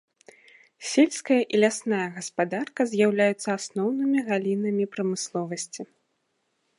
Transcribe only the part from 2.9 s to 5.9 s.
з'яўляюцца асноўнымі галінамі прамысловасці.